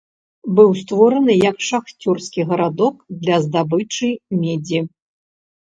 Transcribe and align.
Быў 0.59 0.69
створаны 0.83 1.35
як 1.49 1.57
шахцёрскі 1.67 2.45
гарадок 2.53 2.95
для 3.27 3.37
здабычы 3.47 4.09
медзі. 4.43 4.79